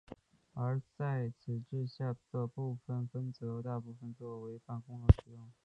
[0.55, 5.53] 而在此之下的部分则大部分作为办公楼使用。